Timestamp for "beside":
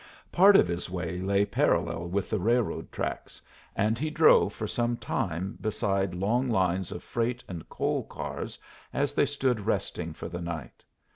5.61-6.15